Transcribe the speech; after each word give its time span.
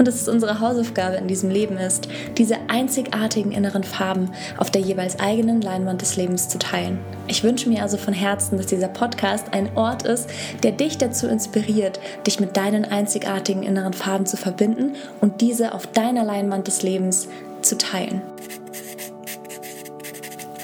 und 0.00 0.08
dass 0.08 0.22
es 0.22 0.28
unsere 0.28 0.60
Hausaufgabe 0.60 1.16
in 1.16 1.28
diesem 1.28 1.50
Leben 1.50 1.76
ist, 1.76 2.08
diese 2.38 2.56
einzigartigen 2.68 3.52
inneren 3.52 3.84
Farben 3.84 4.30
auf 4.56 4.70
der 4.70 4.80
jeweils 4.80 5.20
eigenen 5.20 5.60
Leinwand 5.60 6.00
des 6.00 6.16
Lebens 6.16 6.48
zu 6.48 6.58
teilen. 6.58 6.98
Ich 7.26 7.44
wünsche 7.44 7.68
mir 7.68 7.82
also 7.82 7.98
von 7.98 8.14
Herzen, 8.14 8.56
dass 8.56 8.64
dieser 8.64 8.88
Podcast 8.88 9.52
ein 9.52 9.76
Ort 9.76 10.04
ist, 10.04 10.30
der 10.62 10.72
dich 10.72 10.96
dazu 10.96 11.26
inspiriert, 11.26 12.00
dich 12.26 12.40
mit 12.40 12.56
deinen 12.56 12.86
einzigartigen 12.86 13.62
inneren 13.62 13.92
Farben 13.92 14.24
zu 14.24 14.38
verbinden 14.38 14.94
und 15.20 15.42
diese 15.42 15.74
auf 15.74 15.86
deiner 15.86 16.24
Leinwand 16.24 16.66
des 16.66 16.82
Lebens 16.82 17.28
zu 17.60 17.76
teilen. 17.76 18.22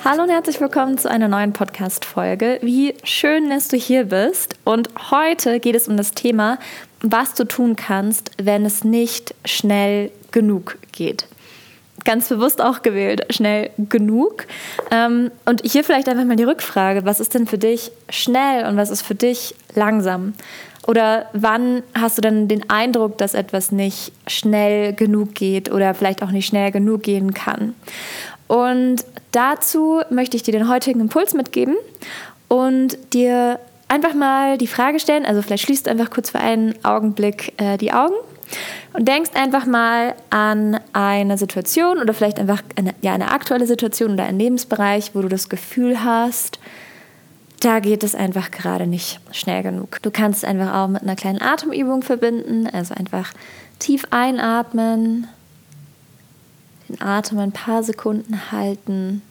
Hallo 0.08 0.22
und 0.22 0.30
herzlich 0.30 0.60
willkommen 0.60 0.98
zu 0.98 1.10
einer 1.10 1.27
neuen 1.27 1.52
Podcast-Folge. 1.52 2.60
Wie 2.62 2.94
schön, 3.02 3.50
dass 3.50 3.66
du 3.66 3.77
hier 3.77 4.05
bist. 4.05 4.55
Und 4.62 4.88
heute 5.10 5.58
geht 5.58 5.74
es 5.74 5.88
um 5.88 5.96
das 5.96 6.12
Thema, 6.12 6.61
was 7.00 7.34
du 7.34 7.44
tun 7.44 7.77
kannst, 7.77 8.30
wenn 8.42 8.64
es 8.64 8.84
nicht 8.84 9.34
schnell 9.44 10.11
genug 10.33 10.78
geht. 10.92 11.27
Ganz 12.05 12.28
bewusst 12.28 12.61
auch 12.61 12.83
gewählt, 12.83 13.27
schnell 13.30 13.70
genug. 13.89 14.47
Ähm, 14.91 15.30
und 15.44 15.62
hier 15.64 15.83
vielleicht 15.83 16.08
einfach 16.08 16.24
mal 16.24 16.36
die 16.36 16.44
Rückfrage, 16.44 17.05
was 17.05 17.20
ist 17.20 17.34
denn 17.34 17.47
für 17.47 17.58
dich 17.58 17.91
schnell 18.11 18.67
und 18.67 18.77
was 18.77 18.91
ist 18.91 19.02
für 19.02 19.14
dich 19.14 19.55
langsam? 19.74 20.34
Oder 20.86 21.27
wann 21.33 21.83
hast 21.94 22.17
du 22.17 22.22
denn 22.22 22.47
den 22.47 22.70
Eindruck, 22.70 23.19
dass 23.19 23.34
etwas 23.34 23.72
nicht 23.72 24.12
schnell 24.28 24.92
genug 24.92 25.34
geht 25.34 25.70
oder 25.70 25.94
vielleicht 25.94 26.22
auch 26.22 26.30
nicht 26.30 26.47
schnell 26.47 26.70
genug 26.70 27.02
gehen 27.02 27.34
kann? 27.34 27.74
Und 28.47 29.05
dazu 29.33 30.02
möchte 30.11 30.36
ich 30.36 30.44
dir 30.44 30.52
den 30.52 30.69
heutigen 30.69 31.00
Impuls 31.00 31.34
mitgeben 31.34 31.74
und 32.48 32.97
dir 33.12 33.58
einfach 33.89 34.15
mal 34.15 34.59
die 34.59 34.67
Frage 34.67 34.98
stellen, 34.98 35.25
also 35.25 35.42
vielleicht 35.42 35.65
schließt 35.65 35.89
einfach 35.89 36.11
kurz 36.11 36.31
für 36.31 36.41
einen 36.41 36.75
Augenblick 36.84 37.53
äh, 37.61 37.77
die 37.79 37.92
Augen 37.92 38.15
und 38.92 39.06
denkst 39.06 39.31
einfach 39.34 39.67
mal 39.67 40.15
an 40.31 40.81
eine 40.92 41.39
Situation 41.39 41.98
oder 41.98 42.14
vielleicht 42.14 42.39
einfach 42.39 42.62
eine, 42.77 42.95
ja, 43.03 43.14
eine 43.14 43.31
aktuelle 43.31 43.67
Situation 43.67 44.12
oder 44.12 44.25
einen 44.25 44.39
Lebensbereich, 44.39 45.14
wo 45.14 45.23
du 45.23 45.29
das 45.29 45.48
Gefühl 45.48 46.03
hast, 46.03 46.59
da 47.61 47.81
geht 47.81 48.05
es 48.05 48.14
einfach 48.14 48.51
gerade 48.51 48.87
nicht 48.87 49.20
schnell 49.33 49.62
genug. 49.62 50.01
Du 50.03 50.11
kannst 50.11 50.42
es 50.42 50.48
einfach 50.48 50.75
auch 50.75 50.89
mit 50.89 51.03
einer 51.03 51.17
kleinen 51.17 51.41
Atemübung 51.41 52.03
verbinden, 52.03 52.67
also 52.67 52.95
einfach 52.95 53.33
tief 53.79 54.05
einatmen, 54.11 55.27
den 56.89 57.01
Atem 57.01 57.39
ein 57.39 57.53
paar 57.53 57.83
Sekunden 57.83 58.53
halten 58.53 59.23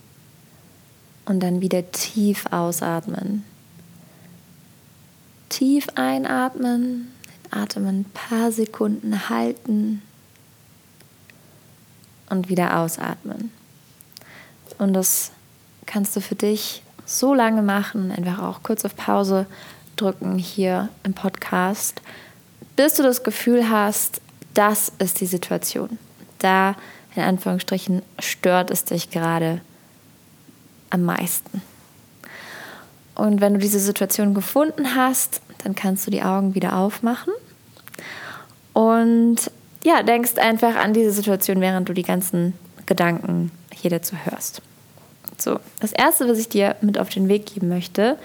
und 1.26 1.42
dann 1.42 1.61
wieder 1.61 1.92
tief 1.92 2.45
ausatmen. 2.52 3.44
Tief 5.56 5.88
einatmen, 5.95 7.14
Atem 7.50 7.88
ein 7.88 8.03
paar 8.14 8.52
Sekunden 8.52 9.30
halten 9.30 10.02
und 12.30 12.49
wieder 12.49 12.77
ausatmen. 12.77 13.52
Und 14.80 14.92
das 14.92 15.32
kannst 15.86 16.14
du 16.14 16.20
für 16.20 16.36
dich 16.36 16.83
so 17.05 17.33
lange 17.33 17.61
machen, 17.61 18.11
einfach 18.11 18.39
auch 18.39 18.64
kurz 18.64 18.83
auf 18.83 18.98
Pause 18.98 19.45
drücken 19.95 20.38
hier 20.38 20.89
im 21.04 21.14
Podcast, 21.14 22.02
bis 22.76 22.95
du 22.95 23.04
das 23.04 23.23
Gefühl 23.23 23.70
hast, 23.70 24.20
das 24.55 24.92
ist 24.99 25.21
die 25.21 25.26
Situation. 25.26 25.98
Da, 26.39 26.76
in 27.15 27.21
Anführungsstrichen, 27.21 28.02
stört 28.20 28.71
es 28.71 28.83
dich 28.83 29.10
gerade 29.10 29.61
am 30.89 31.04
meisten. 31.04 31.61
Und 33.15 33.39
wenn 33.39 33.54
du 33.54 33.60
diese 33.60 33.80
Situation 33.80 34.33
gefunden 34.33 34.95
hast, 34.95 35.39
dann 35.65 35.76
kannst 35.76 36.05
du 36.05 36.11
die 36.11 36.21
Augen 36.21 36.55
wieder 36.55 36.77
aufmachen 36.77 37.33
und 38.73 39.37
ja, 39.83 40.03
denkst 40.03 40.37
einfach 40.37 40.76
an 40.76 40.93
diese 40.93 41.11
Situation, 41.11 41.59
während 41.59 41.89
du 41.89 41.93
die 41.93 42.03
ganzen 42.03 42.53
Gedanken 42.86 43.52
hier 43.73 43.89
dazu 43.89 44.15
hörst. 44.23 44.61
So, 45.37 45.59
das 45.80 45.92
erste, 45.92 46.27
was 46.27 46.37
ich 46.37 46.49
dir 46.49 46.76
mit 46.81 46.98
auf 46.98 47.09
den 47.09 47.27
Weg 47.27 47.48
geben 47.48 47.67
möchte, 47.67 48.17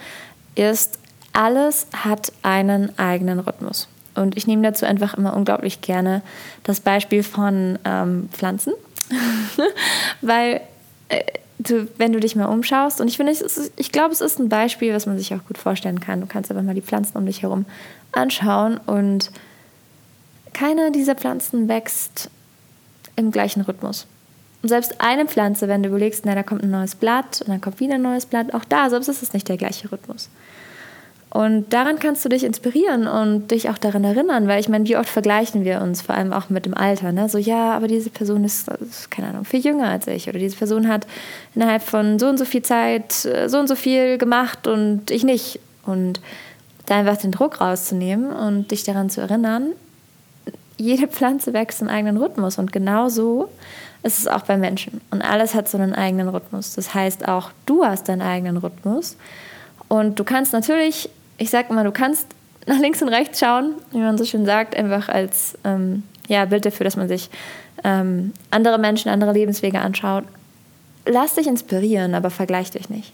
ist, 0.55 0.99
alles 1.33 1.87
hat 1.95 2.31
einen 2.43 2.97
eigenen 2.97 3.39
Rhythmus. 3.39 3.87
Und 4.15 4.37
ich 4.37 4.45
nehme 4.47 4.63
dazu 4.63 4.85
einfach 4.85 5.13
immer 5.13 5.35
unglaublich 5.35 5.81
gerne 5.81 6.21
das 6.63 6.79
Beispiel 6.79 7.23
von 7.23 7.79
ähm, 7.85 8.29
Pflanzen, 8.31 8.73
weil 10.21 10.61
äh, 11.09 11.23
du, 11.63 11.87
wenn 11.97 12.13
du 12.13 12.19
dich 12.19 12.35
mal 12.35 12.45
umschaust, 12.45 13.01
und 13.01 13.07
ich 13.07 13.17
finde, 13.17 13.33
ich 13.75 13.91
glaube, 13.91 14.13
es 14.13 14.21
ist 14.21 14.39
ein 14.39 14.49
Beispiel, 14.49 14.93
was 14.93 15.05
man 15.05 15.17
sich 15.17 15.33
auch 15.33 15.45
gut 15.45 15.57
vorstellen 15.57 15.99
kann. 15.99 16.21
Du 16.21 16.27
kannst 16.27 16.51
einfach 16.51 16.63
mal 16.63 16.75
die 16.75 16.81
Pflanzen 16.81 17.17
um 17.17 17.25
dich 17.25 17.41
herum 17.41 17.65
anschauen 18.11 18.77
und 18.77 19.31
keine 20.53 20.91
dieser 20.91 21.15
Pflanzen 21.15 21.67
wächst 21.67 22.29
im 23.15 23.31
gleichen 23.31 23.61
Rhythmus. 23.61 24.07
Und 24.61 24.69
selbst 24.69 25.01
eine 25.01 25.25
Pflanze, 25.25 25.67
wenn 25.67 25.81
du 25.81 25.89
überlegst, 25.89 26.25
na, 26.25 26.35
da 26.35 26.43
kommt 26.43 26.63
ein 26.63 26.69
neues 26.69 26.95
Blatt 26.95 27.41
und 27.41 27.49
dann 27.49 27.61
kommt 27.61 27.79
wieder 27.79 27.95
ein 27.95 28.01
neues 28.01 28.25
Blatt, 28.25 28.53
auch 28.53 28.65
da, 28.65 28.89
selbst 28.89 29.07
ist 29.07 29.23
es 29.23 29.33
nicht 29.33 29.47
der 29.47 29.57
gleiche 29.57 29.91
Rhythmus. 29.91 30.29
Und 31.31 31.71
daran 31.71 31.97
kannst 31.97 32.25
du 32.25 32.29
dich 32.29 32.43
inspirieren 32.43 33.07
und 33.07 33.51
dich 33.51 33.69
auch 33.69 33.77
daran 33.77 34.03
erinnern, 34.03 34.49
weil 34.49 34.59
ich 34.59 34.67
meine, 34.67 34.85
wie 34.85 34.97
oft 34.97 35.07
vergleichen 35.07 35.63
wir 35.63 35.81
uns, 35.81 36.01
vor 36.01 36.13
allem 36.13 36.33
auch 36.33 36.49
mit 36.49 36.65
dem 36.65 36.73
Alter, 36.73 37.13
ne? 37.13 37.29
So, 37.29 37.37
ja, 37.37 37.73
aber 37.73 37.87
diese 37.87 38.09
Person 38.09 38.43
ist, 38.43 38.69
keine 39.09 39.29
Ahnung, 39.29 39.45
viel 39.45 39.61
jünger 39.61 39.87
als 39.87 40.07
ich 40.07 40.27
oder 40.27 40.39
diese 40.39 40.57
Person 40.57 40.89
hat 40.89 41.07
innerhalb 41.55 41.83
von 41.83 42.19
so 42.19 42.27
und 42.27 42.37
so 42.37 42.43
viel 42.43 42.63
Zeit 42.63 43.23
äh, 43.23 43.47
so 43.47 43.59
und 43.59 43.67
so 43.67 43.75
viel 43.75 44.17
gemacht 44.17 44.67
und 44.67 45.09
ich 45.09 45.23
nicht. 45.23 45.61
Und 45.85 46.19
da 46.85 46.97
einfach 46.97 47.15
den 47.15 47.31
Druck 47.31 47.61
rauszunehmen 47.61 48.33
und 48.33 48.71
dich 48.71 48.83
daran 48.83 49.09
zu 49.09 49.21
erinnern, 49.21 49.71
jede 50.75 51.07
Pflanze 51.07 51.53
wächst 51.53 51.81
im 51.81 51.87
eigenen 51.87 52.17
Rhythmus 52.17 52.57
und 52.57 52.73
genau 52.73 53.07
so 53.07 53.47
ist 54.03 54.19
es 54.19 54.27
auch 54.27 54.41
bei 54.41 54.57
Menschen. 54.57 54.99
Und 55.11 55.21
alles 55.21 55.55
hat 55.55 55.69
so 55.69 55.77
einen 55.77 55.93
eigenen 55.93 56.27
Rhythmus. 56.27 56.75
Das 56.75 56.93
heißt, 56.93 57.27
auch 57.27 57.51
du 57.65 57.85
hast 57.85 58.09
deinen 58.09 58.21
eigenen 58.21 58.57
Rhythmus. 58.57 59.15
Und 59.87 60.19
du 60.19 60.23
kannst 60.23 60.53
natürlich, 60.53 61.09
ich 61.41 61.49
sag 61.49 61.71
immer, 61.71 61.83
du 61.83 61.91
kannst 61.91 62.27
nach 62.67 62.77
links 62.77 63.01
und 63.01 63.09
rechts 63.09 63.39
schauen, 63.39 63.73
wie 63.91 63.97
man 63.97 64.17
so 64.17 64.25
schön 64.25 64.45
sagt, 64.45 64.75
einfach 64.75 65.09
als 65.09 65.57
ähm, 65.63 66.03
ja, 66.27 66.45
Bild 66.45 66.65
dafür, 66.65 66.83
dass 66.83 66.95
man 66.95 67.07
sich 67.07 67.29
ähm, 67.83 68.31
andere 68.51 68.77
Menschen, 68.77 69.09
andere 69.09 69.33
Lebenswege 69.33 69.79
anschaut. 69.79 70.23
Lass 71.05 71.33
dich 71.33 71.47
inspirieren, 71.47 72.13
aber 72.13 72.29
vergleich 72.29 72.69
dich 72.69 72.91
nicht. 72.91 73.11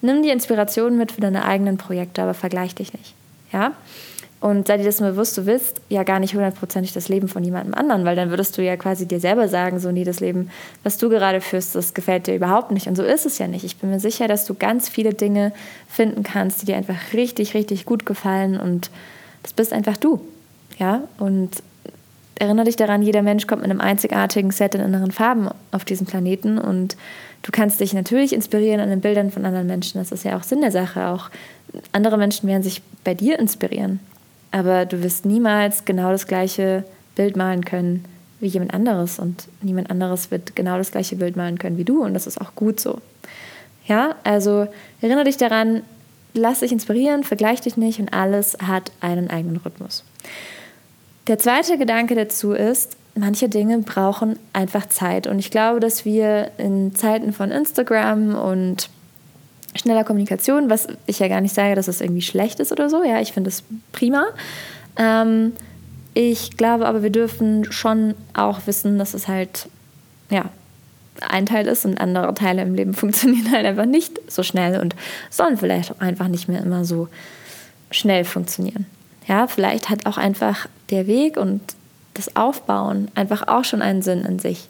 Nimm 0.00 0.24
die 0.24 0.30
Inspiration 0.30 0.98
mit 0.98 1.12
für 1.12 1.20
deine 1.20 1.44
eigenen 1.44 1.78
Projekte, 1.78 2.20
aber 2.20 2.34
vergleich 2.34 2.74
dich 2.74 2.92
nicht. 2.92 3.14
Ja? 3.52 3.72
Und 4.46 4.68
sei 4.68 4.76
dir 4.76 4.84
das 4.84 5.00
bewusst, 5.00 5.36
du 5.36 5.44
willst 5.46 5.80
ja 5.88 6.04
gar 6.04 6.20
nicht 6.20 6.34
hundertprozentig 6.34 6.92
das 6.92 7.08
Leben 7.08 7.26
von 7.26 7.42
jemandem 7.42 7.74
anderen, 7.74 8.04
weil 8.04 8.14
dann 8.14 8.30
würdest 8.30 8.56
du 8.56 8.62
ja 8.62 8.76
quasi 8.76 9.04
dir 9.04 9.18
selber 9.18 9.48
sagen, 9.48 9.80
so, 9.80 9.90
nee, 9.90 10.04
das 10.04 10.20
Leben, 10.20 10.50
was 10.84 10.98
du 10.98 11.08
gerade 11.08 11.40
führst, 11.40 11.74
das 11.74 11.94
gefällt 11.94 12.28
dir 12.28 12.36
überhaupt 12.36 12.70
nicht. 12.70 12.86
Und 12.86 12.94
so 12.94 13.02
ist 13.02 13.26
es 13.26 13.38
ja 13.38 13.48
nicht. 13.48 13.64
Ich 13.64 13.78
bin 13.78 13.90
mir 13.90 13.98
sicher, 13.98 14.28
dass 14.28 14.46
du 14.46 14.54
ganz 14.54 14.88
viele 14.88 15.14
Dinge 15.14 15.52
finden 15.88 16.22
kannst, 16.22 16.62
die 16.62 16.66
dir 16.66 16.76
einfach 16.76 17.12
richtig, 17.12 17.54
richtig 17.54 17.86
gut 17.86 18.06
gefallen 18.06 18.56
und 18.60 18.88
das 19.42 19.52
bist 19.52 19.72
einfach 19.72 19.96
du. 19.96 20.20
Ja, 20.78 21.02
und 21.18 21.50
erinnere 22.36 22.66
dich 22.66 22.76
daran, 22.76 23.02
jeder 23.02 23.22
Mensch 23.22 23.48
kommt 23.48 23.62
mit 23.62 23.70
einem 23.72 23.80
einzigartigen 23.80 24.52
Set 24.52 24.76
in 24.76 24.80
anderen 24.80 25.10
Farben 25.10 25.48
auf 25.72 25.84
diesem 25.84 26.06
Planeten 26.06 26.58
und 26.58 26.96
du 27.42 27.50
kannst 27.50 27.80
dich 27.80 27.94
natürlich 27.94 28.32
inspirieren 28.32 28.78
an 28.78 28.90
den 28.90 29.00
Bildern 29.00 29.32
von 29.32 29.44
anderen 29.44 29.66
Menschen. 29.66 29.98
Das 29.98 30.12
ist 30.12 30.22
ja 30.22 30.36
auch 30.36 30.44
Sinn 30.44 30.60
der 30.60 30.70
Sache. 30.70 31.08
Auch 31.08 31.30
andere 31.90 32.16
Menschen 32.16 32.48
werden 32.48 32.62
sich 32.62 32.80
bei 33.02 33.14
dir 33.14 33.40
inspirieren 33.40 33.98
aber 34.56 34.86
du 34.86 35.02
wirst 35.02 35.26
niemals 35.26 35.84
genau 35.84 36.10
das 36.10 36.26
gleiche 36.26 36.84
Bild 37.14 37.36
malen 37.36 37.64
können 37.64 38.06
wie 38.40 38.46
jemand 38.46 38.72
anderes 38.72 39.18
und 39.18 39.48
niemand 39.60 39.90
anderes 39.90 40.30
wird 40.30 40.56
genau 40.56 40.78
das 40.78 40.90
gleiche 40.92 41.16
Bild 41.16 41.36
malen 41.36 41.58
können 41.58 41.76
wie 41.76 41.84
du 41.84 42.02
und 42.02 42.14
das 42.14 42.26
ist 42.26 42.40
auch 42.40 42.54
gut 42.54 42.80
so. 42.80 43.00
Ja, 43.86 44.14
also 44.24 44.66
erinnere 45.02 45.24
dich 45.24 45.36
daran, 45.36 45.82
lass 46.32 46.60
dich 46.60 46.72
inspirieren, 46.72 47.22
vergleich 47.22 47.60
dich 47.60 47.76
nicht 47.76 48.00
und 48.00 48.14
alles 48.14 48.56
hat 48.66 48.92
einen 49.00 49.28
eigenen 49.28 49.58
Rhythmus. 49.58 50.04
Der 51.26 51.38
zweite 51.38 51.76
Gedanke 51.76 52.14
dazu 52.14 52.52
ist, 52.52 52.96
manche 53.14 53.50
Dinge 53.50 53.78
brauchen 53.80 54.38
einfach 54.54 54.86
Zeit 54.86 55.26
und 55.26 55.38
ich 55.38 55.50
glaube, 55.50 55.80
dass 55.80 56.06
wir 56.06 56.50
in 56.56 56.94
Zeiten 56.94 57.34
von 57.34 57.50
Instagram 57.50 58.34
und 58.34 58.88
schneller 59.78 60.04
Kommunikation, 60.04 60.70
was 60.70 60.88
ich 61.06 61.18
ja 61.18 61.28
gar 61.28 61.40
nicht 61.40 61.54
sage, 61.54 61.74
dass 61.74 61.88
es 61.88 62.00
irgendwie 62.00 62.22
schlecht 62.22 62.60
ist 62.60 62.72
oder 62.72 62.88
so. 62.88 63.02
Ja, 63.02 63.20
ich 63.20 63.32
finde 63.32 63.48
es 63.48 63.62
prima. 63.92 64.26
Ähm, 64.96 65.52
ich 66.14 66.56
glaube 66.56 66.86
aber, 66.86 67.02
wir 67.02 67.10
dürfen 67.10 67.70
schon 67.70 68.14
auch 68.34 68.66
wissen, 68.66 68.98
dass 68.98 69.14
es 69.14 69.28
halt, 69.28 69.68
ja, 70.30 70.46
ein 71.28 71.46
Teil 71.46 71.66
ist 71.66 71.84
und 71.84 72.00
andere 72.00 72.32
Teile 72.34 72.62
im 72.62 72.74
Leben 72.74 72.94
funktionieren 72.94 73.50
halt 73.52 73.66
einfach 73.66 73.86
nicht 73.86 74.20
so 74.30 74.42
schnell 74.42 74.80
und 74.80 74.94
sollen 75.30 75.56
vielleicht 75.56 75.92
auch 75.92 76.00
einfach 76.00 76.28
nicht 76.28 76.48
mehr 76.48 76.62
immer 76.62 76.84
so 76.84 77.08
schnell 77.90 78.24
funktionieren. 78.24 78.86
Ja, 79.26 79.46
vielleicht 79.46 79.88
hat 79.88 80.06
auch 80.06 80.18
einfach 80.18 80.68
der 80.90 81.06
Weg 81.06 81.36
und 81.36 81.60
das 82.14 82.34
Aufbauen 82.36 83.08
einfach 83.14 83.48
auch 83.48 83.64
schon 83.64 83.82
einen 83.82 84.02
Sinn 84.02 84.24
in 84.24 84.38
sich. 84.38 84.68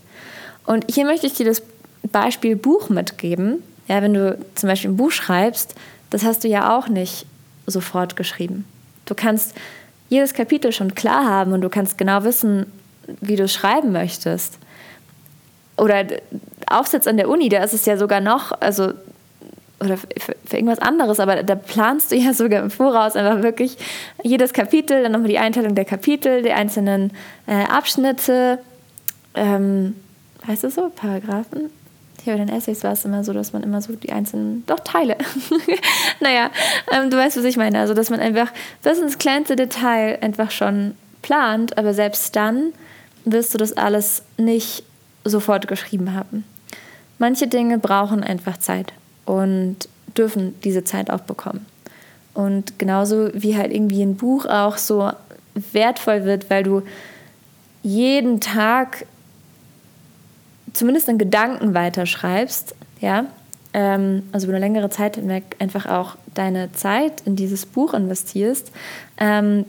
Und 0.64 0.84
hier 0.92 1.04
möchte 1.04 1.26
ich 1.26 1.34
dir 1.34 1.46
das 1.46 1.62
Beispiel 2.10 2.56
Buch 2.56 2.88
mitgeben. 2.88 3.62
Ja, 3.88 4.02
wenn 4.02 4.14
du 4.14 4.38
zum 4.54 4.68
Beispiel 4.68 4.90
ein 4.90 4.96
Buch 4.96 5.10
schreibst, 5.10 5.74
das 6.10 6.24
hast 6.24 6.44
du 6.44 6.48
ja 6.48 6.76
auch 6.76 6.88
nicht 6.88 7.26
sofort 7.66 8.16
geschrieben. 8.16 8.64
Du 9.04 9.14
kannst 9.14 9.54
jedes 10.08 10.34
Kapitel 10.34 10.72
schon 10.72 10.94
klar 10.94 11.26
haben 11.26 11.52
und 11.52 11.60
du 11.60 11.68
kannst 11.68 11.98
genau 11.98 12.24
wissen, 12.24 12.66
wie 13.20 13.36
du 13.36 13.48
schreiben 13.48 13.92
möchtest. 13.92 14.58
Oder 15.76 16.04
Aufsatz 16.68 17.06
an 17.06 17.16
der 17.16 17.28
Uni, 17.28 17.48
da 17.48 17.62
ist 17.62 17.74
es 17.74 17.86
ja 17.86 17.96
sogar 17.96 18.20
noch, 18.20 18.52
also 18.60 18.92
oder 19.78 19.98
für, 19.98 20.34
irgendwas 20.50 20.78
anderes, 20.78 21.20
aber 21.20 21.42
da 21.42 21.54
planst 21.54 22.10
du 22.10 22.16
ja 22.16 22.32
sogar 22.32 22.62
im 22.62 22.70
Voraus 22.70 23.14
einfach 23.14 23.42
wirklich 23.42 23.76
jedes 24.22 24.54
Kapitel, 24.54 25.02
dann 25.02 25.12
nochmal 25.12 25.28
die 25.28 25.38
Einteilung 25.38 25.74
der 25.74 25.84
Kapitel, 25.84 26.42
die 26.42 26.52
einzelnen 26.52 27.12
äh, 27.46 27.64
Abschnitte, 27.64 28.58
ähm, 29.34 29.94
heißt 30.46 30.64
es 30.64 30.76
so, 30.76 30.90
Paragraphen? 30.94 31.70
Hier 32.26 32.36
bei 32.36 32.44
den 32.44 32.48
Essays 32.48 32.82
war 32.82 32.90
es 32.90 33.04
immer 33.04 33.22
so, 33.22 33.32
dass 33.32 33.52
man 33.52 33.62
immer 33.62 33.80
so 33.80 33.94
die 33.94 34.10
einzelnen, 34.10 34.64
doch 34.66 34.80
Teile, 34.80 35.16
naja, 36.20 36.50
ähm, 36.90 37.08
du 37.08 37.16
weißt, 37.16 37.36
was 37.36 37.44
ich 37.44 37.56
meine, 37.56 37.78
also 37.78 37.94
dass 37.94 38.10
man 38.10 38.18
einfach 38.18 38.52
bis 38.82 38.98
ins 38.98 39.18
kleinste 39.18 39.54
Detail 39.54 40.18
einfach 40.20 40.50
schon 40.50 40.96
plant, 41.22 41.78
aber 41.78 41.94
selbst 41.94 42.34
dann 42.34 42.72
wirst 43.24 43.54
du 43.54 43.58
das 43.58 43.74
alles 43.74 44.24
nicht 44.38 44.82
sofort 45.22 45.68
geschrieben 45.68 46.14
haben. 46.14 46.42
Manche 47.18 47.46
Dinge 47.46 47.78
brauchen 47.78 48.24
einfach 48.24 48.56
Zeit 48.56 48.92
und 49.24 49.88
dürfen 50.18 50.60
diese 50.64 50.82
Zeit 50.82 51.10
auch 51.10 51.20
bekommen. 51.20 51.64
Und 52.34 52.76
genauso 52.80 53.30
wie 53.34 53.56
halt 53.56 53.72
irgendwie 53.72 54.02
ein 54.02 54.16
Buch 54.16 54.46
auch 54.46 54.78
so 54.78 55.12
wertvoll 55.54 56.24
wird, 56.24 56.50
weil 56.50 56.64
du 56.64 56.82
jeden 57.84 58.40
Tag 58.40 59.06
zumindest 60.76 61.08
in 61.08 61.18
Gedanken 61.18 61.74
weiterschreibst, 61.74 62.74
ja, 63.00 63.26
ähm, 63.72 64.22
also 64.32 64.46
über 64.46 64.56
eine 64.56 64.64
längere 64.64 64.90
Zeit 64.90 65.16
hinweg 65.16 65.56
einfach 65.58 65.86
auch 65.86 66.16
deine 66.34 66.72
Zeit 66.72 67.22
in 67.24 67.36
dieses 67.36 67.66
Buch 67.66 67.94
investierst, 67.94 68.72
ähm, 69.18 69.64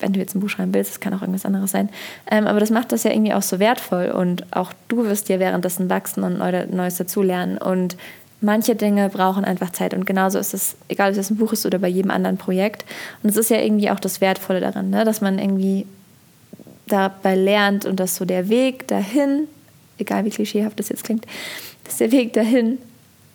wenn 0.00 0.12
du 0.12 0.20
jetzt 0.20 0.34
ein 0.34 0.40
Buch 0.40 0.48
schreiben 0.48 0.74
willst, 0.74 0.90
es 0.90 1.00
kann 1.00 1.14
auch 1.14 1.20
irgendwas 1.20 1.46
anderes 1.46 1.70
sein. 1.70 1.88
Ähm, 2.28 2.46
aber 2.46 2.58
das 2.58 2.70
macht 2.70 2.90
das 2.90 3.04
ja 3.04 3.12
irgendwie 3.12 3.34
auch 3.34 3.42
so 3.42 3.60
wertvoll 3.60 4.10
und 4.10 4.44
auch 4.54 4.72
du 4.88 5.04
wirst 5.04 5.28
ja 5.28 5.38
währenddessen 5.38 5.88
wachsen 5.88 6.24
und 6.24 6.38
Neues 6.38 6.96
dazulernen 6.96 7.56
und 7.56 7.96
manche 8.40 8.74
Dinge 8.74 9.08
brauchen 9.08 9.44
einfach 9.44 9.70
Zeit 9.70 9.94
und 9.94 10.04
genauso 10.04 10.38
ist 10.38 10.54
es, 10.54 10.76
egal 10.88 11.12
ob 11.12 11.18
es 11.18 11.30
ein 11.30 11.36
Buch 11.36 11.52
ist 11.52 11.64
oder 11.64 11.78
bei 11.78 11.88
jedem 11.88 12.10
anderen 12.10 12.36
Projekt. 12.36 12.84
Und 13.22 13.30
es 13.30 13.36
ist 13.36 13.50
ja 13.50 13.58
irgendwie 13.58 13.90
auch 13.90 14.00
das 14.00 14.20
Wertvolle 14.20 14.60
daran, 14.60 14.90
ne? 14.90 15.04
dass 15.04 15.20
man 15.20 15.38
irgendwie 15.38 15.86
dabei 16.88 17.36
lernt 17.36 17.86
und 17.86 18.00
dass 18.00 18.16
so 18.16 18.24
der 18.24 18.48
Weg 18.48 18.88
dahin, 18.88 19.46
egal 19.98 20.24
wie 20.24 20.30
klischeehaft 20.30 20.78
das 20.78 20.88
jetzt 20.88 21.04
klingt, 21.04 21.26
dass 21.84 21.98
der 21.98 22.12
Weg 22.12 22.32
dahin 22.32 22.78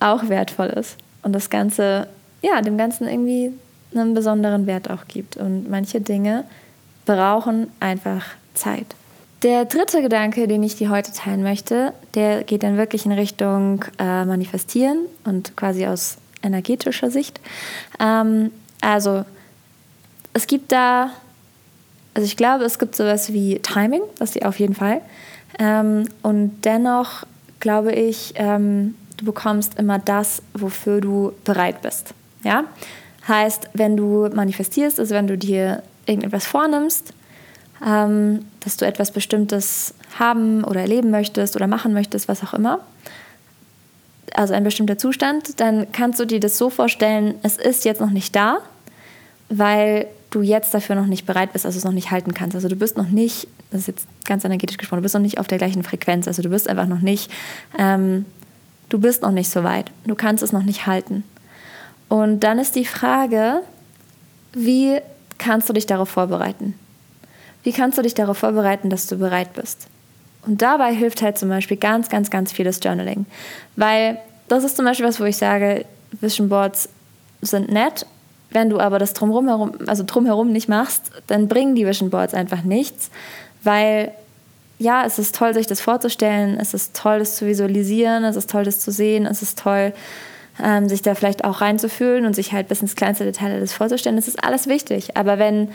auch 0.00 0.28
wertvoll 0.28 0.68
ist 0.68 0.96
und 1.22 1.32
das 1.32 1.50
Ganze, 1.50 2.08
ja, 2.42 2.60
dem 2.60 2.78
Ganzen 2.78 3.08
irgendwie 3.08 3.52
einen 3.94 4.14
besonderen 4.14 4.66
Wert 4.66 4.90
auch 4.90 5.06
gibt. 5.08 5.36
Und 5.36 5.68
manche 5.68 6.00
Dinge 6.00 6.44
brauchen 7.06 7.68
einfach 7.80 8.24
Zeit. 8.54 8.86
Der 9.42 9.64
dritte 9.66 10.02
Gedanke, 10.02 10.48
den 10.48 10.62
ich 10.62 10.76
dir 10.76 10.90
heute 10.90 11.12
teilen 11.12 11.42
möchte, 11.42 11.92
der 12.14 12.42
geht 12.42 12.64
dann 12.64 12.76
wirklich 12.76 13.06
in 13.06 13.12
Richtung 13.12 13.84
äh, 13.98 14.24
Manifestieren 14.24 15.06
und 15.24 15.56
quasi 15.56 15.86
aus 15.86 16.18
energetischer 16.42 17.10
Sicht. 17.10 17.40
Ähm, 18.00 18.50
also 18.80 19.24
es 20.32 20.46
gibt 20.48 20.72
da, 20.72 21.10
also 22.14 22.26
ich 22.26 22.36
glaube, 22.36 22.64
es 22.64 22.78
gibt 22.78 22.96
sowas 22.96 23.32
wie 23.32 23.60
Timing, 23.60 24.02
das 24.18 24.34
ist 24.34 24.44
auf 24.44 24.58
jeden 24.58 24.74
Fall. 24.74 25.02
Ähm, 25.58 26.08
und 26.22 26.64
dennoch 26.64 27.24
glaube 27.60 27.92
ich, 27.92 28.34
ähm, 28.36 28.94
du 29.16 29.24
bekommst 29.24 29.78
immer 29.78 29.98
das, 29.98 30.42
wofür 30.54 31.00
du 31.00 31.32
bereit 31.44 31.82
bist. 31.82 32.14
Ja? 32.44 32.64
Heißt, 33.26 33.70
wenn 33.74 33.96
du 33.96 34.28
manifestierst, 34.32 34.98
also 34.98 35.14
wenn 35.14 35.26
du 35.26 35.36
dir 35.36 35.82
irgendetwas 36.06 36.46
vornimmst, 36.46 37.12
ähm, 37.84 38.44
dass 38.60 38.76
du 38.76 38.86
etwas 38.86 39.12
Bestimmtes 39.12 39.94
haben 40.18 40.64
oder 40.64 40.80
erleben 40.80 41.10
möchtest 41.10 41.56
oder 41.56 41.66
machen 41.66 41.92
möchtest, 41.92 42.28
was 42.28 42.42
auch 42.42 42.54
immer, 42.54 42.80
also 44.34 44.54
ein 44.54 44.64
bestimmter 44.64 44.98
Zustand, 44.98 45.60
dann 45.60 45.90
kannst 45.92 46.20
du 46.20 46.24
dir 46.24 46.40
das 46.40 46.58
so 46.58 46.70
vorstellen, 46.70 47.34
es 47.42 47.56
ist 47.56 47.84
jetzt 47.84 48.00
noch 48.00 48.10
nicht 48.10 48.34
da, 48.34 48.58
weil 49.48 50.06
du 50.30 50.42
jetzt 50.42 50.74
dafür 50.74 50.96
noch 50.96 51.06
nicht 51.06 51.26
bereit 51.26 51.52
bist, 51.52 51.64
also 51.64 51.78
es 51.78 51.84
noch 51.84 51.92
nicht 51.92 52.10
halten 52.10 52.34
kannst. 52.34 52.54
Also 52.54 52.68
du 52.68 52.76
bist 52.76 52.96
noch 52.96 53.08
nicht, 53.08 53.48
das 53.70 53.82
ist 53.82 53.86
jetzt 53.88 54.08
ganz 54.24 54.44
energetisch 54.44 54.78
gesprochen, 54.78 55.00
du 55.00 55.02
bist 55.02 55.14
noch 55.14 55.22
nicht 55.22 55.38
auf 55.38 55.46
der 55.46 55.58
gleichen 55.58 55.82
Frequenz. 55.82 56.26
Also 56.26 56.42
du 56.42 56.48
bist 56.48 56.68
einfach 56.68 56.86
noch 56.86 57.00
nicht, 57.00 57.30
ähm, 57.78 58.24
du 58.88 58.98
bist 58.98 59.22
noch 59.22 59.30
nicht 59.30 59.50
so 59.50 59.64
weit. 59.64 59.90
Du 60.06 60.14
kannst 60.14 60.42
es 60.42 60.52
noch 60.52 60.62
nicht 60.62 60.86
halten. 60.86 61.24
Und 62.08 62.40
dann 62.40 62.58
ist 62.58 62.74
die 62.74 62.86
Frage, 62.86 63.60
wie 64.52 64.98
kannst 65.36 65.68
du 65.68 65.72
dich 65.72 65.86
darauf 65.86 66.08
vorbereiten? 66.08 66.74
Wie 67.62 67.72
kannst 67.72 67.98
du 67.98 68.02
dich 68.02 68.14
darauf 68.14 68.38
vorbereiten, 68.38 68.88
dass 68.88 69.06
du 69.06 69.18
bereit 69.18 69.52
bist? 69.52 69.88
Und 70.46 70.62
dabei 70.62 70.94
hilft 70.94 71.20
halt 71.20 71.36
zum 71.36 71.50
Beispiel 71.50 71.76
ganz, 71.76 72.08
ganz, 72.08 72.30
ganz 72.30 72.52
vieles 72.52 72.80
Journaling. 72.82 73.26
Weil 73.76 74.18
das 74.48 74.64
ist 74.64 74.76
zum 74.76 74.86
Beispiel 74.86 75.06
was, 75.06 75.20
wo 75.20 75.24
ich 75.24 75.36
sage, 75.36 75.84
Vision 76.12 76.48
Boards 76.48 76.88
sind 77.42 77.70
nett. 77.70 78.06
Wenn 78.50 78.70
du 78.70 78.80
aber 78.80 78.98
das 78.98 79.12
drumherum, 79.12 79.74
also 79.86 80.04
drumherum 80.06 80.50
nicht 80.50 80.68
machst, 80.68 81.10
dann 81.26 81.48
bringen 81.48 81.74
die 81.74 81.86
Vision 81.86 82.08
Boards 82.08 82.32
einfach 82.32 82.62
nichts. 82.62 83.10
Weil 83.68 84.12
ja, 84.78 85.04
es 85.04 85.18
ist 85.18 85.34
toll, 85.34 85.52
sich 85.52 85.66
das 85.66 85.82
vorzustellen, 85.82 86.58
es 86.58 86.72
ist 86.72 86.96
toll, 86.96 87.18
das 87.18 87.36
zu 87.36 87.46
visualisieren, 87.46 88.24
es 88.24 88.34
ist 88.34 88.48
toll, 88.48 88.64
das 88.64 88.80
zu 88.80 88.90
sehen, 88.90 89.26
es 89.26 89.42
ist 89.42 89.58
toll, 89.58 89.92
ähm, 90.64 90.88
sich 90.88 91.02
da 91.02 91.14
vielleicht 91.14 91.44
auch 91.44 91.60
reinzufühlen 91.60 92.24
und 92.24 92.34
sich 92.34 92.54
halt 92.54 92.68
bis 92.68 92.80
ins 92.80 92.96
kleinste 92.96 93.24
Detail 93.24 93.52
alles 93.52 93.74
vorzustellen. 93.74 94.16
Das 94.16 94.26
ist 94.26 94.42
alles 94.42 94.68
wichtig. 94.68 95.18
Aber 95.18 95.38
wenn 95.38 95.68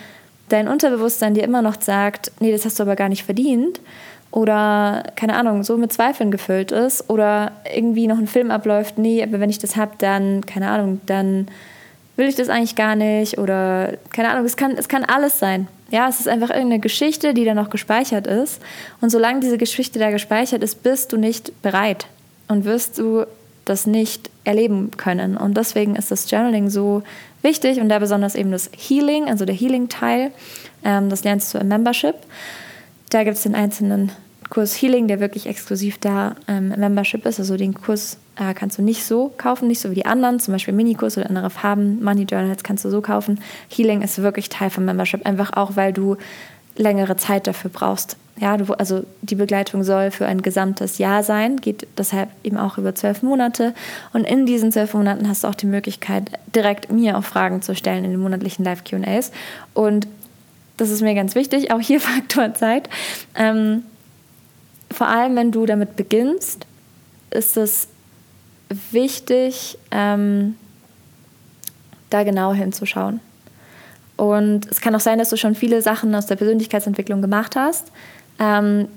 dein 0.50 0.68
Unterbewusstsein 0.68 1.36
dir 1.36 1.44
immer 1.44 1.62
noch 1.62 1.80
sagt, 1.80 2.32
nee, 2.40 2.52
das 2.52 2.66
hast 2.66 2.80
du 2.80 2.84
aber 2.84 2.96
gar 2.96 3.10
nicht 3.10 3.26
verdient 3.26 3.80
oder 4.32 5.04
keine 5.16 5.36
Ahnung, 5.36 5.62
so 5.62 5.78
mit 5.78 5.94
Zweifeln 5.94 6.32
gefüllt 6.32 6.72
ist 6.72 7.12
oder 7.12 7.52
irgendwie 7.76 8.08
noch 8.08 8.18
ein 8.18 8.26
Film 8.26 8.50
abläuft, 8.50 8.98
nee, 8.98 9.22
aber 9.22 9.40
wenn 9.40 9.52
ich 9.52 9.60
das 9.60 9.76
habe, 9.76 9.92
dann, 10.00 10.44
keine 10.48 10.72
Ahnung, 10.72 11.00
dann 11.06 11.48
will 12.16 12.28
ich 12.28 12.36
das 12.36 12.50
eigentlich 12.50 12.76
gar 12.76 12.96
nicht 12.96 13.38
oder 13.38 13.94
keine 14.12 14.32
Ahnung, 14.32 14.46
es 14.46 14.58
kann, 14.58 14.72
es 14.72 14.88
kann 14.88 15.06
alles 15.06 15.38
sein. 15.38 15.68
Ja, 15.94 16.10
es 16.10 16.20
ist 16.20 16.28
einfach 16.28 16.50
irgendeine 16.50 16.80
Geschichte, 16.80 17.36
die 17.36 17.46
da 17.46 17.54
noch 17.54 17.70
gespeichert 17.70 18.26
ist. 18.26 18.60
Und 19.00 19.12
solange 19.12 19.42
diese 19.42 19.60
Geschichte 19.60 20.00
da 20.00 20.10
gespeichert 20.10 20.64
ist, 20.64 20.82
bist 20.82 21.14
du 21.14 21.18
nicht 21.18 21.62
bereit 21.62 22.08
und 22.48 22.66
wirst 22.66 22.98
du 22.98 23.28
das 23.66 23.86
nicht 23.86 24.32
erleben 24.44 24.90
können. 24.98 25.38
Und 25.38 25.56
deswegen 25.56 25.96
ist 25.96 26.10
das 26.10 26.32
Journaling 26.32 26.72
so 26.72 27.04
wichtig 27.44 27.80
und 27.80 27.90
da 27.90 28.00
besonders 28.00 28.34
eben 28.34 28.52
das 28.52 28.72
Healing, 28.76 29.30
also 29.30 29.46
der 29.46 29.54
Healing-Teil. 29.54 30.32
Ähm, 30.84 31.12
das 31.12 31.24
lernst 31.24 31.54
du 31.54 31.60
im 31.60 31.68
Membership. 31.68 32.16
Da 33.12 33.24
gibt 33.24 33.38
es 33.38 33.44
den 33.44 33.54
einzelnen 33.54 34.12
Kurs 34.50 34.74
Healing, 34.82 35.08
der 35.08 35.20
wirklich 35.20 35.48
exklusiv 35.48 35.98
da 36.00 36.36
ähm, 36.48 36.70
Membership 36.70 37.26
ist. 37.26 37.40
Also 37.40 37.58
den 37.58 37.74
Kurs 37.74 38.18
äh, 38.36 38.54
kannst 38.54 38.78
du 38.78 38.82
nicht 38.82 39.04
so 39.04 39.34
kaufen, 39.38 39.68
nicht 39.68 39.80
so 39.80 39.92
wie 39.92 39.96
die 39.96 40.06
anderen, 40.06 40.40
zum 40.40 40.54
Beispiel 40.54 40.74
Minikurs 40.74 41.18
oder 41.18 41.30
andere 41.30 41.50
Farben. 41.50 42.04
Money 42.04 42.24
Journals 42.24 42.64
kannst 42.64 42.86
du 42.86 42.90
so 42.90 43.02
kaufen. 43.02 43.40
Healing 43.70 44.02
ist 44.02 44.22
wirklich 44.22 44.50
Teil 44.50 44.70
vom 44.70 44.86
Membership, 44.86 45.26
einfach 45.26 45.54
auch, 45.54 45.76
weil 45.76 45.94
du 45.94 46.18
längere 46.76 47.18
Zeit 47.18 47.48
dafür 47.48 47.70
brauchst. 47.72 48.18
Ja, 48.38 48.58
du, 48.58 48.74
also 48.74 49.04
die 49.22 49.36
Begleitung 49.36 49.84
soll 49.84 50.10
für 50.10 50.26
ein 50.26 50.42
gesamtes 50.42 50.98
Jahr 50.98 51.22
sein, 51.22 51.58
geht 51.58 51.88
deshalb 51.98 52.30
eben 52.44 52.58
auch 52.58 52.80
über 52.80 52.96
zwölf 52.96 53.22
Monate. 53.22 53.76
Und 54.12 54.26
in 54.26 54.48
diesen 54.48 54.72
zwölf 54.72 54.96
Monaten 54.96 55.30
hast 55.30 55.44
du 55.44 55.48
auch 55.48 55.56
die 55.56 55.68
Möglichkeit, 55.68 56.32
direkt 56.56 56.92
mir 56.92 57.18
auch 57.18 57.24
Fragen 57.24 57.62
zu 57.62 57.76
stellen 57.76 58.04
in 58.04 58.12
den 58.12 58.20
monatlichen 58.20 58.66
Live-QAs. 58.66 59.32
Und 59.76 60.08
das 60.78 60.90
ist 60.90 61.02
mir 61.02 61.14
ganz 61.14 61.36
wichtig, 61.36 61.72
auch 61.72 61.80
hier 61.80 62.00
Faktor 62.02 62.56
Zeit. 62.56 62.90
Ähm, 63.36 63.84
vor 64.94 65.08
allem, 65.08 65.36
wenn 65.36 65.52
du 65.52 65.66
damit 65.66 65.96
beginnst, 65.96 66.66
ist 67.32 67.58
es 67.58 67.88
wichtig, 68.92 69.78
ähm, 69.92 70.56
da 72.10 72.24
genau 72.24 72.54
hinzuschauen. 72.54 73.20
Und 74.16 74.68
es 74.68 74.82
kann 74.82 74.96
auch 74.96 75.00
sein, 75.00 75.18
dass 75.18 75.30
du 75.30 75.38
schon 75.38 75.56
viele 75.56 75.82
Sachen 75.82 76.14
aus 76.14 76.28
der 76.28 76.36
Persönlichkeitsentwicklung 76.36 77.22
gemacht 77.22 77.56
hast. 77.56 77.92
Ähm, 78.40 78.88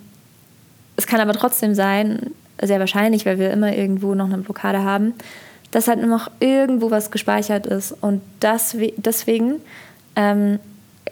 es 0.96 1.06
kann 1.06 1.20
aber 1.20 1.32
trotzdem 1.32 1.74
sein, 1.74 2.30
sehr 2.60 2.80
wahrscheinlich, 2.80 3.26
weil 3.26 3.38
wir 3.38 3.50
immer 3.50 3.74
irgendwo 3.74 4.14
noch 4.14 4.26
eine 4.26 4.38
Blockade 4.38 4.82
haben, 4.82 5.14
dass 5.70 5.88
halt 5.88 6.06
noch 6.06 6.30
irgendwo 6.40 6.90
was 6.90 7.10
gespeichert 7.10 7.66
ist. 7.66 7.92
Und 7.92 8.22
das, 8.40 8.76
deswegen 8.96 9.56
ähm, 10.14 10.58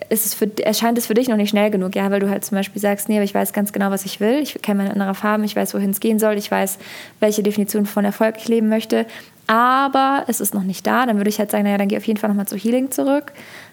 ist 0.09 0.25
es 0.25 0.33
für, 0.33 0.49
erscheint 0.63 0.97
es 0.97 1.07
für 1.07 1.13
dich 1.13 1.27
noch 1.27 1.37
nicht 1.37 1.49
schnell 1.49 1.71
genug, 1.71 1.95
ja, 1.95 2.09
weil 2.11 2.19
du 2.19 2.29
halt 2.29 2.45
zum 2.45 2.57
Beispiel 2.57 2.81
sagst, 2.81 3.09
nee, 3.09 3.15
aber 3.15 3.23
ich 3.23 3.33
weiß 3.33 3.53
ganz 3.53 3.73
genau, 3.73 3.91
was 3.91 4.05
ich 4.05 4.19
will, 4.19 4.39
ich 4.39 4.53
kenne 4.61 4.83
meine 4.83 4.93
innere 4.93 5.15
Farben, 5.15 5.43
ich 5.43 5.55
weiß, 5.55 5.73
wohin 5.73 5.91
es 5.91 5.99
gehen 5.99 6.19
soll, 6.19 6.37
ich 6.37 6.51
weiß, 6.51 6.77
welche 7.19 7.43
Definition 7.43 7.85
von 7.85 8.05
Erfolg 8.05 8.35
ich 8.37 8.47
leben 8.47 8.69
möchte, 8.69 9.05
aber 9.47 10.23
es 10.27 10.41
ist 10.41 10.53
noch 10.53 10.63
nicht 10.63 10.85
da, 10.85 11.05
dann 11.05 11.17
würde 11.17 11.29
ich 11.29 11.39
halt 11.39 11.51
sagen, 11.51 11.63
naja, 11.63 11.77
dann 11.77 11.87
geh 11.87 11.97
auf 11.97 12.05
jeden 12.05 12.19
Fall 12.19 12.29
nochmal 12.29 12.47
zu 12.47 12.57
Healing 12.57 12.91
zurück 12.91 13.31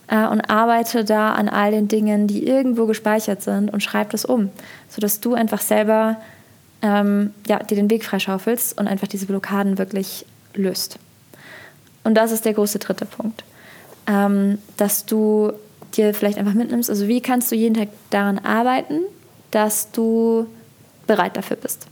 äh, 0.08 0.26
und 0.26 0.42
arbeite 0.42 1.04
da 1.04 1.32
an 1.32 1.48
all 1.48 1.70
den 1.70 1.88
Dingen, 1.88 2.26
die 2.26 2.46
irgendwo 2.46 2.86
gespeichert 2.86 3.42
sind 3.42 3.72
und 3.72 3.82
schreib 3.82 4.10
das 4.10 4.24
um, 4.24 4.50
sodass 4.88 5.20
du 5.20 5.34
einfach 5.34 5.60
selber 5.60 6.16
ähm, 6.82 7.32
ja, 7.46 7.58
dir 7.60 7.76
den 7.76 7.90
Weg 7.90 8.04
freischaufelst 8.04 8.78
und 8.78 8.88
einfach 8.88 9.08
diese 9.08 9.26
Blockaden 9.26 9.78
wirklich 9.78 10.26
löst. 10.54 10.98
Und 12.04 12.14
das 12.14 12.32
ist 12.32 12.44
der 12.44 12.54
große 12.54 12.78
dritte 12.78 13.06
Punkt, 13.06 13.44
ähm, 14.06 14.58
dass 14.76 15.06
du 15.06 15.52
dir 15.96 16.14
vielleicht 16.14 16.38
einfach 16.38 16.54
mitnimmst, 16.54 16.90
also 16.90 17.08
wie 17.08 17.20
kannst 17.20 17.50
du 17.52 17.56
jeden 17.56 17.74
Tag 17.74 17.88
daran 18.10 18.38
arbeiten, 18.38 19.00
dass 19.50 19.90
du 19.92 20.46
bereit 21.06 21.36
dafür 21.36 21.56
bist. 21.56 21.86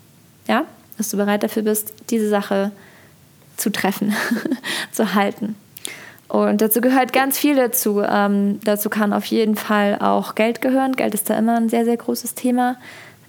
Ja, 0.49 0.65
dass 0.97 1.11
du 1.11 1.17
bereit 1.17 1.43
dafür 1.43 1.63
bist, 1.63 1.93
diese 2.11 2.29
Sache 2.29 2.73
zu 3.57 3.71
treffen, 3.71 4.15
zu 4.93 5.15
halten. 5.15 5.55
Und 6.29 6.61
dazu 6.61 6.81
gehört 6.81 7.13
ganz 7.13 7.39
viel 7.39 7.57
dazu. 7.57 8.03
Ähm, 8.03 8.61
dazu 8.65 8.89
kann 8.89 9.13
auf 9.13 9.25
jeden 9.27 9.57
Fall 9.57 9.99
auch 10.01 10.35
Geld 10.37 10.61
gehören. 10.61 10.95
Geld 10.95 11.15
ist 11.15 11.29
da 11.29 11.37
immer 11.37 11.57
ein 11.57 11.69
sehr, 11.69 11.85
sehr 11.85 11.97
großes 11.97 12.35
Thema. 12.35 12.77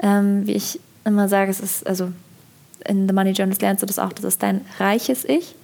Ähm, 0.01 0.45
wie 0.45 0.53
ich 0.53 0.79
immer 1.03 1.27
sage, 1.27 1.49
es 1.49 1.59
ist, 1.59 1.85
also 1.87 2.11
in 2.85 3.07
The 3.07 3.13
Money 3.13 3.31
Journals 3.31 3.59
lernst 3.59 3.81
du 3.81 3.87
das 3.87 3.99
auch, 3.99 4.13
das 4.13 4.25
ist 4.25 4.43
dein 4.43 4.61
reiches 4.79 5.25
Ich. 5.25 5.55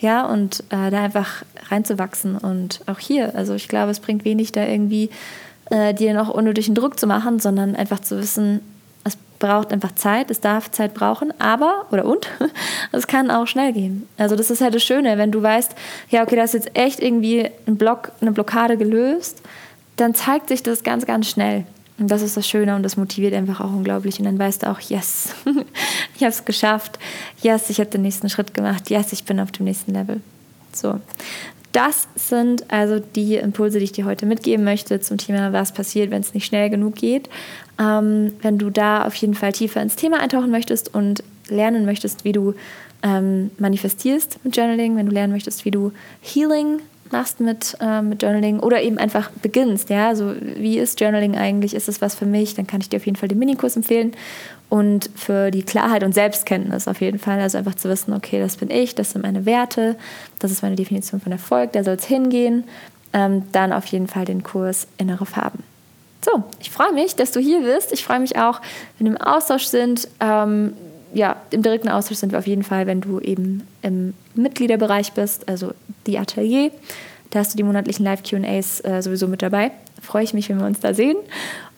Ja, 0.00 0.24
und 0.24 0.60
äh, 0.70 0.90
da 0.90 1.02
einfach 1.02 1.44
reinzuwachsen. 1.68 2.36
Und 2.36 2.80
auch 2.86 2.98
hier, 2.98 3.34
also 3.34 3.54
ich 3.54 3.68
glaube, 3.68 3.90
es 3.90 4.00
bringt 4.00 4.24
wenig, 4.24 4.50
da 4.50 4.66
irgendwie 4.66 5.10
äh, 5.70 5.92
dir 5.92 6.14
noch 6.14 6.30
unnötigen 6.30 6.74
Druck 6.74 6.98
zu 6.98 7.06
machen, 7.06 7.38
sondern 7.38 7.76
einfach 7.76 8.00
zu 8.00 8.18
wissen, 8.18 8.60
es 9.04 9.16
braucht 9.38 9.72
einfach 9.72 9.94
Zeit, 9.94 10.30
es 10.30 10.40
darf 10.40 10.70
Zeit 10.70 10.94
brauchen, 10.94 11.32
aber, 11.38 11.86
oder 11.90 12.06
und, 12.06 12.28
es 12.92 13.06
kann 13.06 13.30
auch 13.30 13.46
schnell 13.46 13.72
gehen. 13.72 14.08
Also 14.16 14.36
das 14.36 14.50
ist 14.50 14.62
halt 14.62 14.74
das 14.74 14.82
Schöne, 14.82 15.18
wenn 15.18 15.32
du 15.32 15.42
weißt, 15.42 15.74
ja, 16.08 16.22
okay, 16.22 16.36
da 16.36 16.44
ist 16.44 16.54
jetzt 16.54 16.76
echt 16.76 17.00
irgendwie 17.00 17.50
ein 17.66 17.76
Block, 17.76 18.12
eine 18.22 18.32
Blockade 18.32 18.78
gelöst, 18.78 19.42
dann 19.96 20.14
zeigt 20.14 20.48
sich 20.48 20.62
das 20.62 20.82
ganz, 20.82 21.04
ganz 21.04 21.28
schnell. 21.28 21.66
Und 22.00 22.10
das 22.10 22.22
ist 22.22 22.36
das 22.36 22.48
Schöne 22.48 22.74
und 22.74 22.82
das 22.82 22.96
motiviert 22.96 23.34
einfach 23.34 23.60
auch 23.60 23.72
unglaublich. 23.72 24.18
Und 24.18 24.24
dann 24.24 24.38
weißt 24.38 24.62
du 24.62 24.70
auch, 24.70 24.80
yes, 24.80 25.34
ich 26.16 26.22
habe 26.22 26.30
es 26.30 26.44
geschafft. 26.46 26.98
Yes, 27.42 27.68
ich 27.68 27.78
habe 27.78 27.90
den 27.90 28.02
nächsten 28.02 28.30
Schritt 28.30 28.54
gemacht. 28.54 28.88
Yes, 28.88 29.12
ich 29.12 29.24
bin 29.24 29.38
auf 29.38 29.52
dem 29.52 29.66
nächsten 29.66 29.92
Level. 29.92 30.20
So. 30.72 30.98
Das 31.72 32.08
sind 32.16 32.72
also 32.72 32.98
die 32.98 33.36
Impulse, 33.36 33.78
die 33.78 33.84
ich 33.84 33.92
dir 33.92 34.06
heute 34.06 34.26
mitgeben 34.26 34.64
möchte 34.64 35.00
zum 35.00 35.18
Thema, 35.18 35.52
was 35.52 35.72
passiert, 35.72 36.10
wenn 36.10 36.22
es 36.22 36.34
nicht 36.34 36.46
schnell 36.46 36.70
genug 36.70 36.96
geht. 36.96 37.28
Ähm, 37.78 38.32
wenn 38.42 38.58
du 38.58 38.70
da 38.70 39.04
auf 39.04 39.14
jeden 39.16 39.34
Fall 39.34 39.52
tiefer 39.52 39.80
ins 39.80 39.94
Thema 39.94 40.20
eintauchen 40.20 40.50
möchtest 40.50 40.92
und 40.92 41.22
lernen 41.48 41.84
möchtest, 41.84 42.24
wie 42.24 42.32
du 42.32 42.54
ähm, 43.02 43.50
manifestierst 43.58 44.40
mit 44.42 44.56
Journaling, 44.56 44.96
wenn 44.96 45.06
du 45.06 45.12
lernen 45.12 45.32
möchtest, 45.32 45.64
wie 45.64 45.70
du 45.70 45.92
Healing 46.22 46.80
machst 47.12 47.40
mit, 47.40 47.76
äh, 47.80 48.02
mit 48.02 48.22
Journaling 48.22 48.60
oder 48.60 48.82
eben 48.82 48.98
einfach 48.98 49.30
beginnst, 49.30 49.90
ja, 49.90 50.08
also 50.08 50.34
wie 50.40 50.78
ist 50.78 51.00
Journaling 51.00 51.36
eigentlich, 51.36 51.74
ist 51.74 51.88
es 51.88 52.00
was 52.00 52.14
für 52.14 52.26
mich, 52.26 52.54
dann 52.54 52.66
kann 52.66 52.80
ich 52.80 52.88
dir 52.88 52.96
auf 52.96 53.06
jeden 53.06 53.16
Fall 53.16 53.28
den 53.28 53.38
Minikurs 53.38 53.76
empfehlen 53.76 54.12
und 54.68 55.10
für 55.14 55.50
die 55.50 55.62
Klarheit 55.62 56.04
und 56.04 56.14
Selbstkenntnis 56.14 56.88
auf 56.88 57.00
jeden 57.00 57.18
Fall, 57.18 57.40
also 57.40 57.58
einfach 57.58 57.74
zu 57.74 57.88
wissen, 57.88 58.12
okay, 58.12 58.40
das 58.40 58.56
bin 58.56 58.70
ich, 58.70 58.94
das 58.94 59.12
sind 59.12 59.22
meine 59.22 59.46
Werte, 59.46 59.96
das 60.38 60.50
ist 60.50 60.62
meine 60.62 60.76
Definition 60.76 61.20
von 61.20 61.32
Erfolg, 61.32 61.72
da 61.72 61.84
soll 61.84 61.94
es 61.94 62.04
hingehen, 62.04 62.64
ähm, 63.12 63.44
dann 63.52 63.72
auf 63.72 63.86
jeden 63.86 64.06
Fall 64.06 64.24
den 64.24 64.42
Kurs 64.42 64.86
Innere 64.98 65.26
Farben. 65.26 65.64
So, 66.24 66.44
ich 66.60 66.70
freue 66.70 66.92
mich, 66.92 67.16
dass 67.16 67.32
du 67.32 67.40
hier 67.40 67.62
bist. 67.62 67.92
Ich 67.92 68.04
freue 68.04 68.20
mich 68.20 68.36
auch, 68.36 68.60
wenn 68.98 69.06
wir 69.06 69.16
im 69.16 69.22
Austausch 69.22 69.64
sind. 69.64 70.06
Ähm, 70.20 70.74
ja, 71.12 71.36
im 71.50 71.62
direkten 71.62 71.88
Austausch 71.88 72.18
sind 72.18 72.32
wir 72.32 72.38
auf 72.38 72.46
jeden 72.46 72.62
Fall, 72.62 72.86
wenn 72.86 73.00
du 73.00 73.20
eben 73.20 73.66
im 73.82 74.14
Mitgliederbereich 74.34 75.12
bist, 75.12 75.48
also 75.48 75.72
die 76.06 76.18
Atelier. 76.18 76.70
Da 77.30 77.40
hast 77.40 77.52
du 77.52 77.56
die 77.56 77.62
monatlichen 77.62 78.04
Live-QAs 78.04 78.80
äh, 78.84 79.02
sowieso 79.02 79.28
mit 79.28 79.42
dabei. 79.42 79.70
Da 79.96 80.02
freue 80.02 80.24
ich 80.24 80.34
mich, 80.34 80.48
wenn 80.48 80.58
wir 80.58 80.66
uns 80.66 80.80
da 80.80 80.94
sehen. 80.94 81.16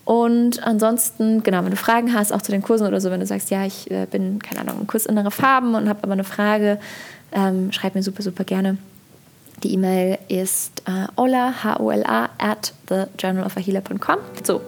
Und 0.05 0.67
ansonsten, 0.67 1.43
genau, 1.43 1.62
wenn 1.65 1.71
du 1.71 1.77
Fragen 1.77 2.12
hast, 2.12 2.33
auch 2.33 2.43
zu 2.43 2.51
den 2.51 2.62
Kursen 2.62 2.87
oder 2.87 3.01
so, 3.01 3.11
wenn 3.11 3.21
du 3.21 3.27
sagst, 3.27 3.51
ja, 3.51 3.65
ich 3.65 3.91
äh, 3.91 4.07
bin, 4.11 4.41
keine 4.41 4.62
Ahnung, 4.62 4.81
im 4.81 4.87
Kurs 4.87 5.07
innere 5.07 5.31
Farben 5.31 5.75
und 5.75 5.89
habe 5.89 6.01
aber 6.03 6.12
eine 6.12 6.25
Frage, 6.25 6.79
ähm, 7.33 7.71
schreib 7.73 7.95
mir 7.95 8.03
super, 8.03 8.23
super 8.23 8.45
gerne. 8.45 8.79
Die 9.62 9.75
E-Mail 9.75 10.19
ist 10.29 10.83
äh, 10.87 11.07
ola, 11.15 11.62
H-O-L-A, 11.62 12.31
at 12.39 12.73
thejournalofahealer.com. 12.89 14.17
So, 14.43 14.61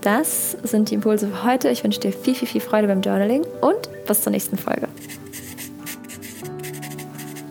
das 0.00 0.52
sind 0.62 0.90
die 0.90 0.94
Impulse 0.94 1.28
für 1.28 1.44
heute. 1.44 1.68
Ich 1.68 1.84
wünsche 1.84 2.00
dir 2.00 2.12
viel, 2.12 2.34
viel, 2.34 2.48
viel 2.48 2.60
Freude 2.60 2.88
beim 2.88 3.02
Journaling 3.02 3.44
und 3.60 4.06
bis 4.06 4.22
zur 4.22 4.32
nächsten 4.32 4.56
Folge. 4.56 4.88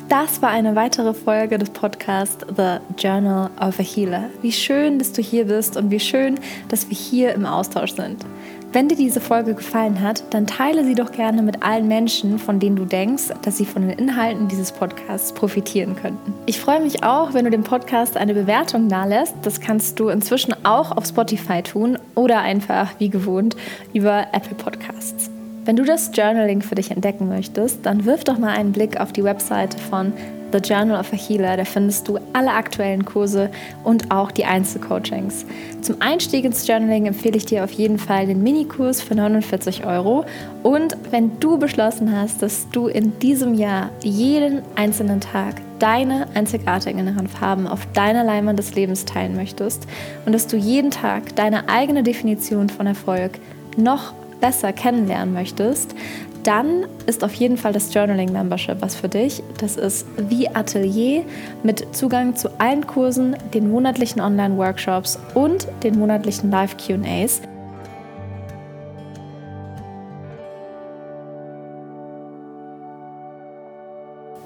Das 0.09 0.41
war 0.41 0.49
eine 0.49 0.75
weitere 0.75 1.13
Folge 1.13 1.59
des 1.59 1.69
Podcasts 1.69 2.43
The 2.57 2.77
Journal 2.97 3.51
of 3.61 3.79
a 3.79 3.83
Healer. 3.83 4.31
Wie 4.41 4.51
schön, 4.51 4.97
dass 4.97 5.13
du 5.13 5.21
hier 5.21 5.45
bist 5.45 5.77
und 5.77 5.91
wie 5.91 5.99
schön, 5.99 6.39
dass 6.69 6.89
wir 6.89 6.97
hier 6.97 7.33
im 7.35 7.45
Austausch 7.45 7.93
sind. 7.93 8.25
Wenn 8.71 8.87
dir 8.87 8.95
diese 8.95 9.19
Folge 9.19 9.55
gefallen 9.55 9.99
hat, 9.99 10.23
dann 10.29 10.45
teile 10.45 10.85
sie 10.85 10.93
doch 10.93 11.11
gerne 11.11 11.41
mit 11.41 11.63
allen 11.63 11.87
Menschen, 11.87 12.37
von 12.37 12.59
denen 12.59 12.75
du 12.75 12.85
denkst, 12.85 13.29
dass 13.41 13.57
sie 13.57 13.65
von 13.65 13.81
den 13.81 13.97
Inhalten 13.97 14.47
dieses 14.47 14.71
Podcasts 14.71 15.33
profitieren 15.33 15.95
könnten. 15.95 16.35
Ich 16.45 16.59
freue 16.59 16.79
mich 16.79 17.03
auch, 17.03 17.33
wenn 17.33 17.45
du 17.45 17.51
dem 17.51 17.63
Podcast 17.63 18.15
eine 18.15 18.35
Bewertung 18.35 18.85
nahelässt. 18.85 19.33
Das 19.41 19.59
kannst 19.59 19.99
du 19.99 20.09
inzwischen 20.09 20.53
auch 20.67 20.95
auf 20.95 21.07
Spotify 21.07 21.63
tun 21.63 21.97
oder 22.13 22.41
einfach, 22.41 22.91
wie 22.99 23.09
gewohnt, 23.09 23.55
über 23.93 24.27
Apple 24.33 24.55
Podcasts. 24.55 25.31
Wenn 25.65 25.75
du 25.75 25.83
das 25.83 26.11
Journaling 26.13 26.61
für 26.61 26.75
dich 26.75 26.91
entdecken 26.91 27.27
möchtest, 27.27 27.87
dann 27.87 28.05
wirf 28.05 28.23
doch 28.23 28.37
mal 28.37 28.55
einen 28.55 28.71
Blick 28.71 28.99
auf 28.99 29.11
die 29.11 29.23
Webseite 29.23 29.79
von 29.79 30.13
The 30.51 30.59
Journal 30.59 30.99
of 30.99 31.11
a 31.13 31.15
Healer. 31.15 31.57
Da 31.57 31.65
findest 31.65 32.07
du 32.07 32.19
alle 32.33 32.51
aktuellen 32.51 33.05
Kurse 33.05 33.49
und 33.83 34.11
auch 34.11 34.31
die 34.31 34.45
Einzelcoachings. 34.45 35.45
Zum 35.81 36.01
Einstieg 36.01 36.45
ins 36.45 36.67
Journaling 36.67 37.05
empfehle 37.05 37.37
ich 37.37 37.45
dir 37.45 37.63
auf 37.63 37.71
jeden 37.71 37.97
Fall 37.97 38.27
den 38.27 38.43
Minikurs 38.43 39.01
für 39.01 39.15
49 39.15 39.85
Euro. 39.85 40.25
Und 40.63 40.97
wenn 41.11 41.39
du 41.39 41.57
beschlossen 41.57 42.15
hast, 42.15 42.41
dass 42.41 42.69
du 42.69 42.87
in 42.87 43.17
diesem 43.19 43.53
Jahr 43.53 43.89
jeden 44.01 44.61
einzelnen 44.75 45.21
Tag 45.21 45.55
deine 45.79 46.27
einzigartigen 46.33 46.99
inneren 46.99 47.27
Farben 47.27 47.67
auf 47.67 47.87
deiner 47.93 48.23
Leinwand 48.23 48.59
des 48.59 48.75
Lebens 48.75 49.05
teilen 49.05 49.35
möchtest 49.35 49.87
und 50.25 50.33
dass 50.33 50.47
du 50.47 50.57
jeden 50.57 50.91
Tag 50.91 51.35
deine 51.35 51.69
eigene 51.69 52.03
Definition 52.03 52.69
von 52.69 52.85
Erfolg 52.85 53.39
noch 53.77 54.13
besser 54.39 54.73
kennenlernen 54.73 55.33
möchtest, 55.33 55.95
dann 56.43 56.85
ist 57.05 57.23
auf 57.23 57.33
jeden 57.33 57.57
Fall 57.57 57.73
das 57.73 57.93
Journaling 57.93 58.31
Membership 58.31 58.81
was 58.81 58.95
für 58.95 59.09
dich. 59.09 59.43
Das 59.59 59.75
ist 59.75 60.05
wie 60.17 60.47
Atelier 60.49 61.23
mit 61.63 61.95
Zugang 61.95 62.35
zu 62.35 62.49
allen 62.59 62.87
Kursen, 62.87 63.35
den 63.53 63.69
monatlichen 63.69 64.21
Online-Workshops 64.21 65.19
und 65.33 65.67
den 65.83 65.99
monatlichen 65.99 66.49
Live-QAs. 66.51 67.41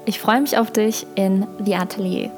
Ich 0.06 0.20
freue 0.20 0.42
mich 0.42 0.58
auf 0.58 0.70
dich 0.70 1.06
in 1.14 1.46
The 1.64 1.76
Atelier. 1.76 2.30